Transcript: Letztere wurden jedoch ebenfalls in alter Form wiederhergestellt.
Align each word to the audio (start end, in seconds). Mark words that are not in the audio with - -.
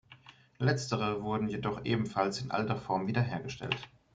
Letztere 0.57 1.21
wurden 1.21 1.47
jedoch 1.47 1.85
ebenfalls 1.85 2.41
in 2.41 2.49
alter 2.49 2.75
Form 2.75 3.05
wiederhergestellt. 3.05 3.87